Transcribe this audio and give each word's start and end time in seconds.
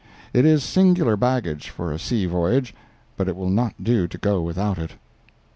It 0.33 0.47
is 0.47 0.63
singular 0.63 1.15
baggage 1.15 1.69
for 1.69 1.91
a 1.91 1.99
sea 1.99 2.25
voyage, 2.25 2.73
but 3.17 3.27
it 3.27 3.35
will 3.35 3.51
not 3.51 3.75
do 3.83 4.07
to 4.07 4.17
go 4.17 4.41
without 4.41 4.79
it. 4.79 4.95